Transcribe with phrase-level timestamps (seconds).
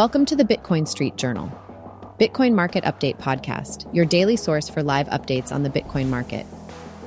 [0.00, 1.52] Welcome to the Bitcoin Street Journal,
[2.18, 6.46] Bitcoin Market Update Podcast, your daily source for live updates on the Bitcoin market.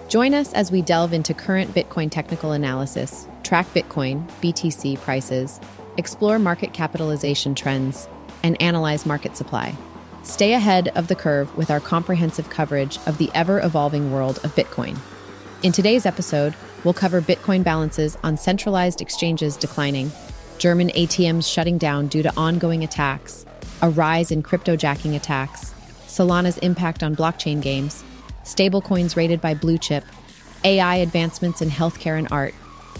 [0.09, 5.59] Join us as we delve into current Bitcoin technical analysis, track Bitcoin, BTC prices,
[5.97, 8.07] explore market capitalization trends,
[8.43, 9.75] and analyze market supply.
[10.21, 14.53] Stay ahead of the curve with our comprehensive coverage of the ever evolving world of
[14.53, 14.99] Bitcoin.
[15.63, 16.53] In today's episode,
[16.83, 20.11] we'll cover Bitcoin balances on centralized exchanges declining
[20.57, 23.45] German ATMs shutting down due to ongoing attacks,
[23.81, 25.73] a rise in cryptojacking attacks,
[26.07, 28.03] Solana's impact on blockchain games,
[28.43, 30.03] stablecoins rated by Bluechip,
[30.63, 32.53] AI advancements in healthcare and art,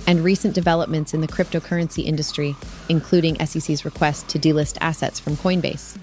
[0.08, 2.55] and recent developments in the cryptocurrency industry,
[2.89, 5.97] including SEC's request to delist assets from Coinbase.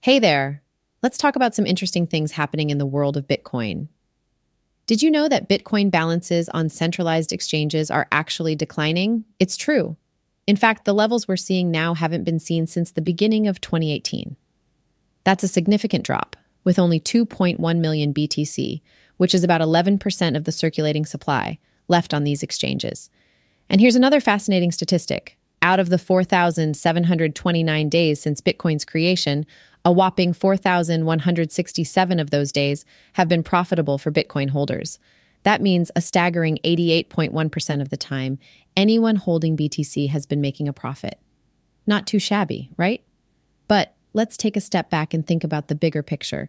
[0.00, 0.62] Hey there!
[1.02, 3.88] Let's talk about some interesting things happening in the world of Bitcoin.
[4.92, 9.24] Did you know that Bitcoin balances on centralized exchanges are actually declining?
[9.40, 9.96] It's true.
[10.46, 14.36] In fact, the levels we're seeing now haven't been seen since the beginning of 2018.
[15.24, 18.82] That's a significant drop, with only 2.1 million BTC,
[19.16, 23.08] which is about 11% of the circulating supply, left on these exchanges.
[23.70, 25.38] And here's another fascinating statistic.
[25.62, 29.46] Out of the 4,729 days since Bitcoin's creation,
[29.84, 34.98] a whopping 4,167 of those days have been profitable for Bitcoin holders.
[35.42, 38.38] That means a staggering 88.1% of the time,
[38.76, 41.18] anyone holding BTC has been making a profit.
[41.86, 43.02] Not too shabby, right?
[43.66, 46.48] But let's take a step back and think about the bigger picture.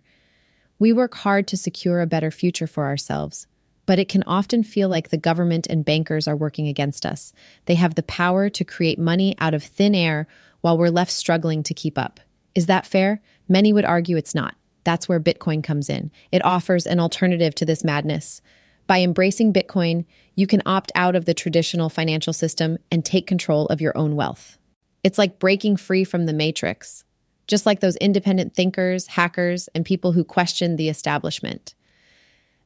[0.78, 3.48] We work hard to secure a better future for ourselves,
[3.86, 7.34] but it can often feel like the government and bankers are working against us.
[7.66, 10.28] They have the power to create money out of thin air
[10.62, 12.20] while we're left struggling to keep up.
[12.56, 13.22] Is that fair?
[13.48, 14.56] Many would argue it's not.
[14.84, 16.12] That's where Bitcoin comes in.
[16.32, 18.42] It offers an alternative to this madness.
[18.86, 20.06] By embracing Bitcoin,
[20.36, 24.16] you can opt out of the traditional financial system and take control of your own
[24.16, 24.58] wealth.
[25.04, 27.06] It's like breaking free from the matrix,
[27.48, 31.76] just like those independent thinkers, hackers, and people who question the establishment.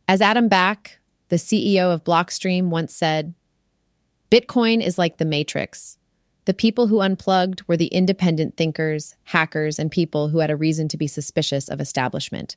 [0.07, 0.99] As Adam Back,
[1.29, 3.33] the CEO of Blockstream, once said,
[4.31, 5.96] Bitcoin is like the matrix.
[6.47, 10.87] The people who unplugged were the independent thinkers, hackers, and people who had a reason
[10.87, 12.55] to be suspicious of establishment.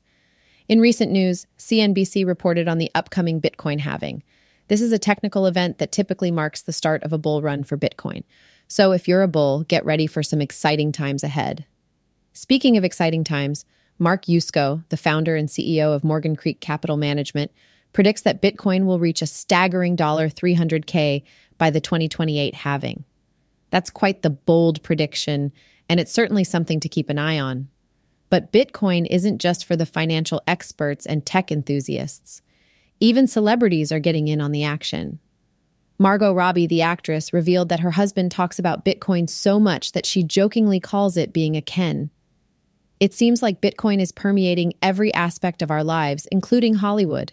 [0.69, 4.23] In recent news, CNBC reported on the upcoming Bitcoin halving.
[4.69, 7.77] This is a technical event that typically marks the start of a bull run for
[7.77, 8.23] Bitcoin.
[8.69, 11.65] So if you're a bull, get ready for some exciting times ahead.
[12.33, 13.65] Speaking of exciting times,
[13.99, 17.51] Mark Yusko, the founder and CEO of Morgan Creek Capital Management,
[17.93, 21.25] predicts that Bitcoin will reach a staggering $300K
[21.59, 23.05] by the 2028 halving.
[23.71, 25.53] That's quite the bold prediction,
[25.89, 27.69] and it's certainly something to keep an eye on.
[28.29, 32.43] But Bitcoin isn't just for the financial experts and tech enthusiasts.
[33.01, 35.19] Even celebrities are getting in on the action.
[35.99, 40.23] Margot Robbie, the actress, revealed that her husband talks about Bitcoin so much that she
[40.23, 42.11] jokingly calls it being a Ken.
[43.01, 47.33] It seems like Bitcoin is permeating every aspect of our lives, including Hollywood.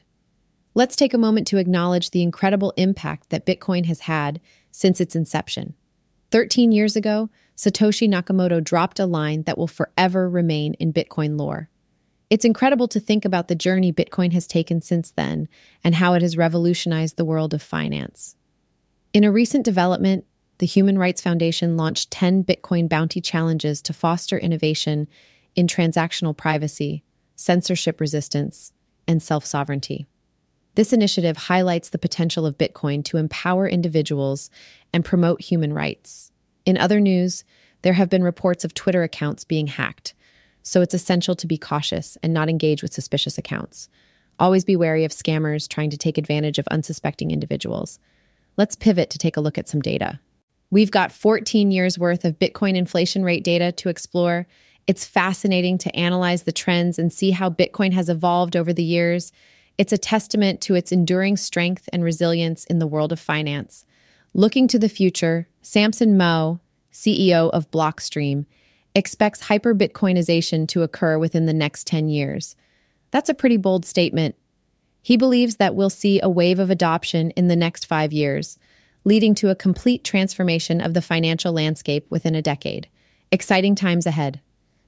[0.73, 4.39] Let's take a moment to acknowledge the incredible impact that Bitcoin has had
[4.71, 5.73] since its inception.
[6.31, 11.69] 13 years ago, Satoshi Nakamoto dropped a line that will forever remain in Bitcoin lore.
[12.29, 15.47] It's incredible to think about the journey Bitcoin has taken since then
[15.83, 18.35] and how it has revolutionized the world of finance.
[19.13, 20.25] In a recent development,
[20.59, 25.07] the Human Rights Foundation launched 10 Bitcoin bounty challenges to foster innovation
[25.55, 27.03] in transactional privacy,
[27.35, 28.73] censorship resistance,
[29.07, 30.05] and self sovereignty.
[30.77, 34.51] This initiative highlights the potential of Bitcoin to empower individuals
[34.93, 36.31] and promote human rights.
[36.67, 37.43] In other news,
[37.81, 40.13] there have been reports of Twitter accounts being hacked,
[40.61, 43.89] so it's essential to be cautious and not engage with suspicious accounts.
[44.37, 47.97] Always be wary of scammers trying to take advantage of unsuspecting individuals.
[48.55, 50.19] Let's pivot to take a look at some data.
[50.69, 54.45] We've got 14 years worth of Bitcoin inflation rate data to explore.
[54.85, 59.31] It's fascinating to analyze the trends and see how Bitcoin has evolved over the years.
[59.77, 63.85] It's a testament to its enduring strength and resilience in the world of finance.
[64.33, 66.59] Looking to the future, Samson Mow,
[66.91, 68.45] CEO of Blockstream,
[68.95, 72.55] expects hyper Bitcoinization to occur within the next 10 years.
[73.11, 74.35] That's a pretty bold statement.
[75.03, 78.57] He believes that we'll see a wave of adoption in the next five years,
[79.03, 82.89] leading to a complete transformation of the financial landscape within a decade.
[83.31, 84.41] Exciting times ahead.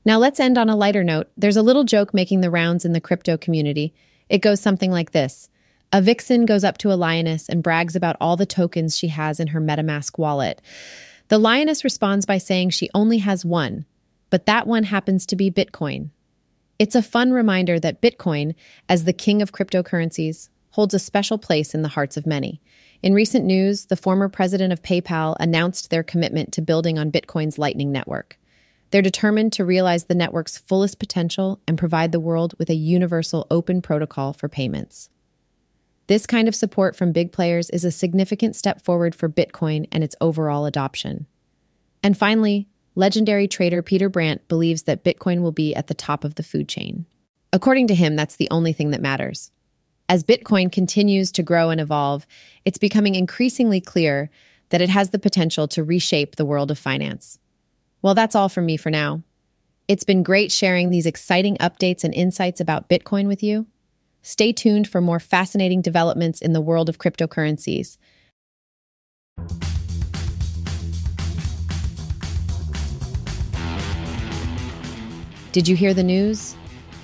[0.03, 1.30] Now, let's end on a lighter note.
[1.38, 3.94] There's a little joke making the rounds in the crypto community.
[4.30, 5.50] It goes something like this
[5.92, 9.40] A vixen goes up to a lioness and brags about all the tokens she has
[9.40, 10.62] in her MetaMask wallet.
[11.28, 13.86] The lioness responds by saying she only has one,
[14.30, 16.10] but that one happens to be Bitcoin.
[16.80, 18.56] It's a fun reminder that Bitcoin,
[18.88, 22.62] as the king of cryptocurrencies, holds a special place in the hearts of many.
[23.04, 27.60] In recent news, the former president of PayPal announced their commitment to building on Bitcoin's
[27.60, 28.38] Lightning Network.
[28.91, 33.45] They're determined to realize the network's fullest potential and provide the world with a universal
[33.51, 35.09] open protocol for payments.
[36.07, 40.03] This kind of support from big players is a significant step forward for Bitcoin and
[40.03, 41.27] its overall adoption.
[42.01, 46.33] And finally, legendary trader Peter Brandt believes that Bitcoin will be at the top of
[46.33, 47.06] the food chain.
[47.53, 49.51] According to him, that's the only thing that matters.
[50.07, 52.25] As Bitcoin continues to grow and evolve,
[52.65, 54.31] it's becoming increasingly clear
[54.69, 57.38] that it has the potential to reshape the world of finance.
[58.01, 59.24] Well, that's all from me for now.
[59.90, 63.68] It's been great sharing these exciting updates and insights about Bitcoin with you.
[64.22, 67.98] Stay tuned for more fascinating developments in the world of cryptocurrencies.
[75.52, 76.56] Did you hear the news?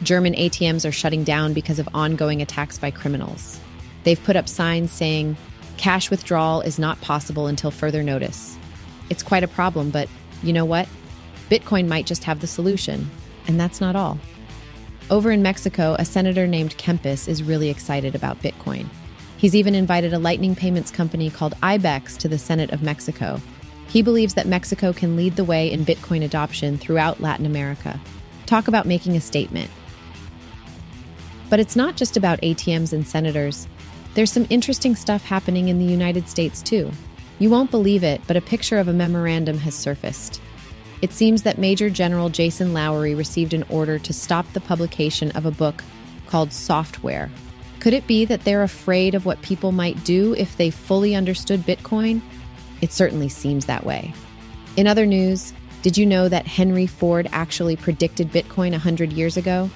[0.03, 3.59] German ATMs are shutting down because of ongoing attacks by criminals.
[4.03, 5.35] They've put up signs saying,
[5.77, 8.57] cash withdrawal is not possible until further notice.
[9.09, 10.07] It's quite a problem, but
[10.45, 10.87] you know what?
[11.49, 13.09] Bitcoin might just have the solution.
[13.47, 14.19] And that's not all.
[15.09, 18.87] Over in Mexico, a senator named Kempis is really excited about Bitcoin.
[19.37, 23.39] He's even invited a lightning payments company called IBEX to the Senate of Mexico.
[23.87, 27.99] He believes that Mexico can lead the way in Bitcoin adoption throughout Latin America.
[28.45, 29.69] Talk about making a statement.
[31.49, 33.67] But it's not just about ATMs and senators.
[34.15, 36.91] There's some interesting stuff happening in the United States, too.
[37.39, 40.41] You won't believe it, but a picture of a memorandum has surfaced.
[41.01, 45.45] It seems that Major General Jason Lowery received an order to stop the publication of
[45.45, 45.83] a book
[46.27, 47.29] called Softwar.
[47.79, 51.61] Could it be that they're afraid of what people might do if they fully understood
[51.61, 52.21] Bitcoin?
[52.81, 54.13] It certainly seems that way.
[54.77, 59.69] In other news, did you know that Henry Ford actually predicted Bitcoin 100 years ago?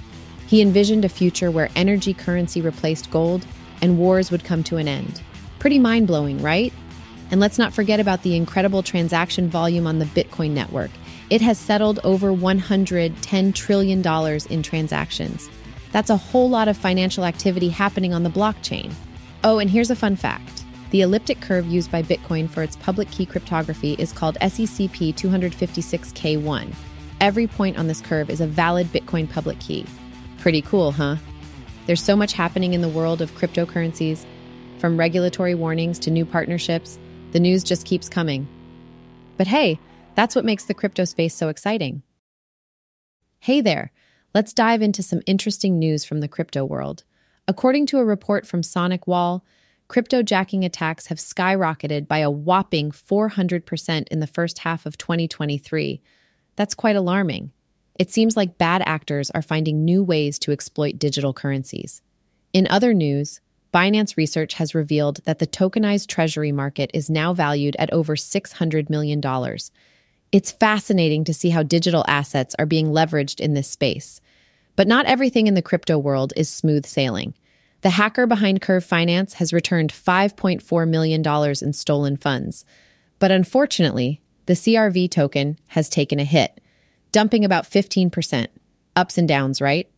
[0.47, 3.45] He envisioned a future where energy currency replaced gold
[3.81, 5.21] and wars would come to an end.
[5.59, 6.73] Pretty mind blowing, right?
[7.31, 10.91] And let's not forget about the incredible transaction volume on the Bitcoin network.
[11.29, 15.49] It has settled over $110 trillion in transactions.
[15.91, 18.93] That's a whole lot of financial activity happening on the blockchain.
[19.43, 23.11] Oh, and here's a fun fact the elliptic curve used by Bitcoin for its public
[23.11, 26.73] key cryptography is called SECP 256K1.
[27.21, 29.85] Every point on this curve is a valid Bitcoin public key.
[30.39, 31.17] Pretty cool, huh?
[31.85, 34.25] There's so much happening in the world of cryptocurrencies.
[34.79, 36.97] From regulatory warnings to new partnerships,
[37.31, 38.47] the news just keeps coming.
[39.37, 39.79] But hey,
[40.15, 42.03] that's what makes the crypto space so exciting.
[43.39, 43.91] Hey there,
[44.33, 47.03] let's dive into some interesting news from the crypto world.
[47.47, 49.41] According to a report from SonicWall,
[49.87, 56.01] cryptojacking attacks have skyrocketed by a whopping 400% in the first half of 2023.
[56.55, 57.51] That's quite alarming.
[57.97, 62.01] It seems like bad actors are finding new ways to exploit digital currencies.
[62.53, 63.41] In other news,
[63.74, 68.89] Binance Research has revealed that the tokenized treasury market is now valued at over $600
[68.89, 69.21] million.
[70.31, 74.21] It's fascinating to see how digital assets are being leveraged in this space.
[74.75, 77.36] But not everything in the crypto world is smooth sailing.
[77.81, 81.24] The hacker behind Curve Finance has returned $5.4 million
[81.62, 82.65] in stolen funds.
[83.19, 86.60] But unfortunately, the CRV token has taken a hit
[87.12, 88.48] dumping about 15%.
[88.96, 89.89] Ups and downs, right?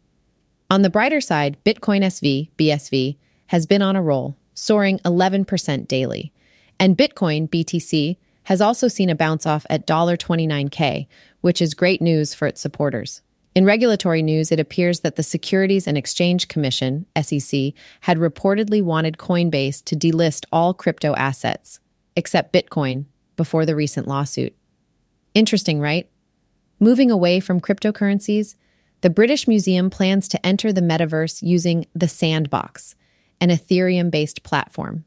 [0.70, 3.18] On the brighter side, Bitcoin SV, BSV,
[3.52, 6.32] has been on a roll, soaring 11% daily.
[6.80, 11.06] And Bitcoin, BTC, has also seen a bounce off at $29K,
[11.42, 13.22] which is great news for its supporters.
[13.54, 19.18] In regulatory news, it appears that the Securities and Exchange Commission, SEC, had reportedly wanted
[19.18, 21.82] Coinbase to delist all crypto assets,
[22.16, 23.04] except Bitcoin,
[23.36, 24.56] before the recent lawsuit.
[25.34, 26.10] Interesting, right?
[26.80, 28.56] Moving away from cryptocurrencies,
[29.02, 32.96] the British Museum plans to enter the metaverse using the Sandbox,
[33.42, 35.04] an Ethereum based platform.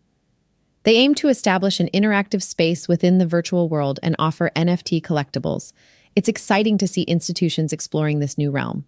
[0.83, 5.73] They aim to establish an interactive space within the virtual world and offer NFT collectibles.
[6.14, 8.85] It's exciting to see institutions exploring this new realm.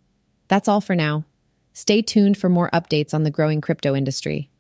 [0.49, 1.25] That's all for now.
[1.73, 4.51] Stay tuned for more updates on the growing crypto industry.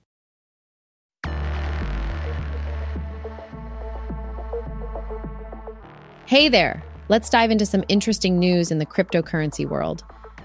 [6.26, 6.82] Hey there!
[7.08, 10.02] Let's dive into some interesting news in the cryptocurrency world.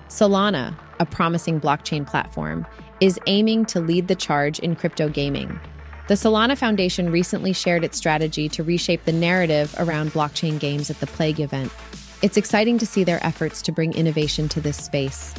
[0.10, 2.68] Solana, a promising blockchain platform,
[3.02, 5.60] is aiming to lead the charge in crypto gaming.
[6.08, 11.00] The Solana Foundation recently shared its strategy to reshape the narrative around blockchain games at
[11.00, 11.72] the Plague event.
[12.22, 15.34] It's exciting to see their efforts to bring innovation to this space.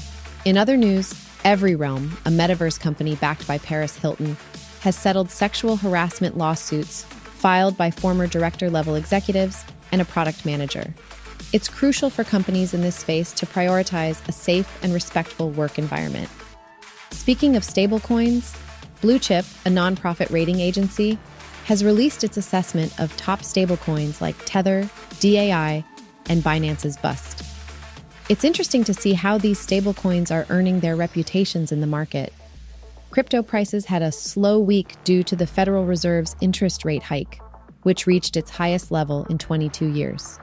[0.44, 1.14] In other news,
[1.44, 4.36] Everyrealm, a metaverse company backed by Paris Hilton,
[4.80, 10.94] has settled sexual harassment lawsuits filed by former director level executives and a product manager.
[11.52, 16.30] It's crucial for companies in this space to prioritize a safe and respectful work environment.
[17.12, 18.58] Speaking of stablecoins,
[19.00, 21.18] Bluechip, a nonprofit rating agency,
[21.66, 24.88] has released its assessment of top stablecoins like Tether,
[25.20, 25.84] DAI,
[26.28, 27.48] and Binance's BUSD.
[28.28, 32.32] It's interesting to see how these stablecoins are earning their reputations in the market.
[33.10, 37.40] Crypto prices had a slow week due to the Federal Reserve's interest rate hike,
[37.82, 40.40] which reached its highest level in 22 years.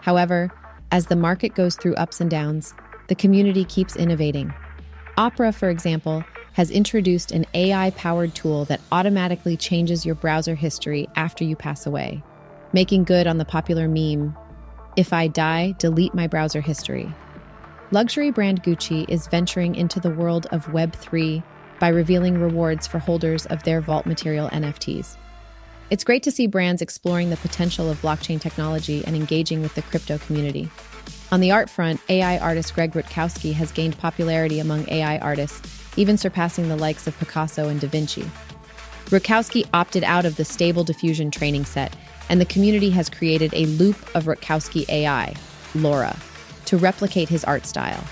[0.00, 0.50] However,
[0.92, 2.74] as the market goes through ups and downs,
[3.08, 4.54] the community keeps innovating.
[5.18, 11.08] Opera, for example, has introduced an AI powered tool that automatically changes your browser history
[11.16, 12.22] after you pass away,
[12.72, 14.34] making good on the popular meme
[14.96, 17.12] If I die, delete my browser history.
[17.90, 21.42] Luxury brand Gucci is venturing into the world of Web3
[21.78, 25.16] by revealing rewards for holders of their vault material NFTs.
[25.90, 29.82] It's great to see brands exploring the potential of blockchain technology and engaging with the
[29.82, 30.70] crypto community.
[31.32, 36.18] On the art front, AI artist Greg Rutkowski has gained popularity among AI artists, even
[36.18, 38.30] surpassing the likes of Picasso and Da Vinci.
[39.06, 41.96] Rutkowski opted out of the Stable Diffusion training set,
[42.28, 45.34] and the community has created a loop of Rutkowski AI,
[45.74, 46.18] LoRA,
[46.66, 48.04] to replicate his art style.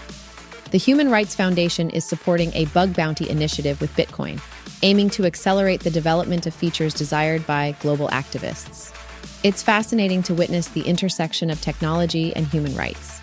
[0.71, 4.41] The Human Rights Foundation is supporting a bug bounty initiative with Bitcoin,
[4.81, 8.97] aiming to accelerate the development of features desired by global activists.
[9.43, 13.23] It's fascinating to witness the intersection of technology and human rights.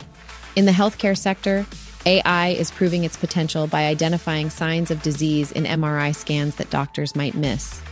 [0.55, 1.63] In the healthcare sector,
[2.07, 7.15] AI is proving its potential by identifying signs of disease in MRI scans that doctors
[7.15, 7.83] might miss.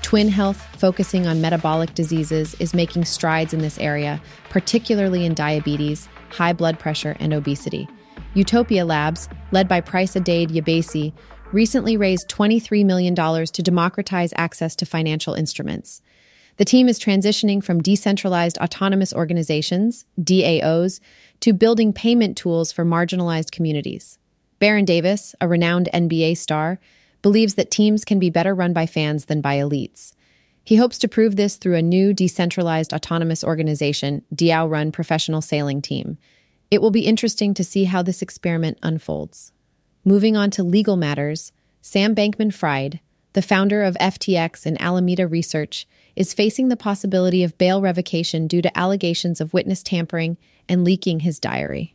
[0.00, 6.08] Twin Health, focusing on metabolic diseases, is making strides in this area, particularly in diabetes,
[6.30, 7.86] high blood pressure, and obesity.
[8.32, 11.12] Utopia Labs, led by Price Adade Yabesi,
[11.52, 16.00] recently raised $23 million to democratize access to financial instruments.
[16.56, 21.00] The team is transitioning from decentralized autonomous organizations, DAOs,
[21.40, 24.18] to building payment tools for marginalized communities.
[24.58, 26.80] Baron Davis, a renowned NBA star,
[27.20, 30.12] believes that teams can be better run by fans than by elites.
[30.64, 35.82] He hopes to prove this through a new decentralized autonomous organization, DAO run professional sailing
[35.82, 36.18] team.
[36.70, 39.52] It will be interesting to see how this experiment unfolds.
[40.04, 43.00] Moving on to legal matters, Sam Bankman Fried,
[43.36, 48.62] the founder of FTX and Alameda Research, is facing the possibility of bail revocation due
[48.62, 50.38] to allegations of witness tampering
[50.70, 51.94] and leaking his diary.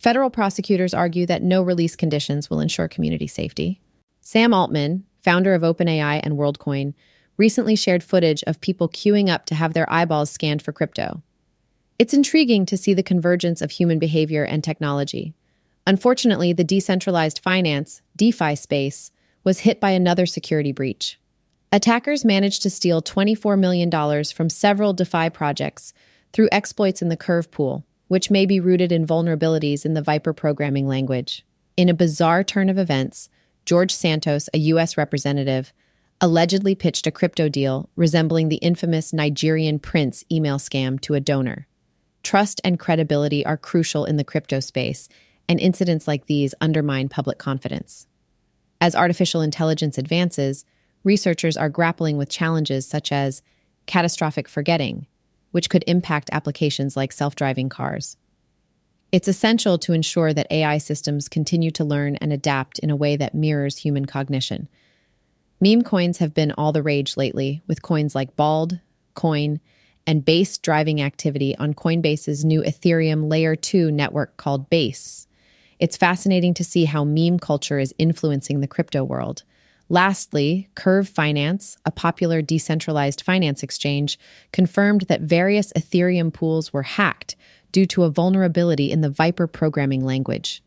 [0.00, 3.80] Federal prosecutors argue that no release conditions will ensure community safety.
[4.20, 6.94] Sam Altman, founder of OpenAI and WorldCoin,
[7.36, 11.22] recently shared footage of people queuing up to have their eyeballs scanned for crypto.
[11.96, 15.32] It's intriguing to see the convergence of human behavior and technology.
[15.86, 19.12] Unfortunately, the decentralized finance, DeFi space,
[19.46, 21.20] was hit by another security breach.
[21.70, 25.92] Attackers managed to steal $24 million from several DeFi projects
[26.32, 30.34] through exploits in the Curve pool, which may be rooted in vulnerabilities in the Vyper
[30.34, 31.46] programming language.
[31.76, 33.28] In a bizarre turn of events,
[33.64, 34.96] George Santos, a U.S.
[34.96, 35.72] representative,
[36.20, 41.68] allegedly pitched a crypto deal resembling the infamous Nigerian prince email scam to a donor.
[42.24, 45.08] Trust and credibility are crucial in the crypto space,
[45.48, 48.08] and incidents like these undermine public confidence.
[48.80, 50.64] As artificial intelligence advances,
[51.04, 53.42] researchers are grappling with challenges such as
[53.86, 55.06] catastrophic forgetting,
[55.52, 58.16] which could impact applications like self driving cars.
[59.12, 63.16] It's essential to ensure that AI systems continue to learn and adapt in a way
[63.16, 64.68] that mirrors human cognition.
[65.60, 68.80] Meme coins have been all the rage lately, with coins like Bald,
[69.14, 69.60] Coin,
[70.06, 75.25] and Base driving activity on Coinbase's new Ethereum Layer 2 network called Base.
[75.78, 79.42] It's fascinating to see how meme culture is influencing the crypto world.
[79.88, 84.18] Lastly, Curve Finance, a popular decentralized finance exchange,
[84.52, 87.36] confirmed that various Ethereum pools were hacked
[87.70, 90.62] due to a vulnerability in the Vyper programming language.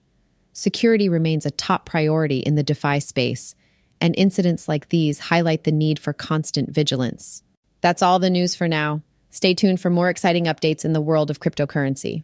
[0.53, 3.55] Security remains a top priority in the DeFi space,
[3.99, 7.43] and incidents like these highlight the need for constant vigilance.
[7.81, 9.01] That's all the news for now.
[9.31, 12.23] Stay tuned for more exciting updates in the world of cryptocurrency.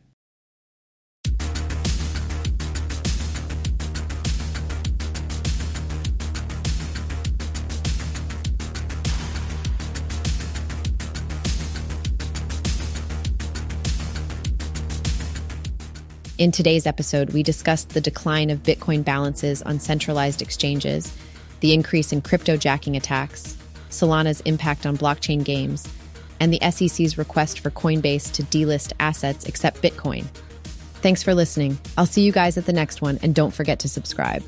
[16.37, 21.15] In today's episode, we discussed the decline of Bitcoin balances on centralized exchanges,
[21.61, 23.55] the increase in cryptojacking attacks,
[23.89, 25.87] Solana's impact on blockchain games,
[26.41, 30.25] and the SEC's request for Coinbase to delist assets except Bitcoin.
[30.95, 31.77] Thanks for listening.
[31.97, 34.43] I'll see you guys at the next one, and don't forget to subscribe.